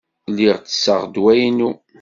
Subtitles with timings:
[0.31, 1.71] Lliɣ tesseɣ ddwa-inu.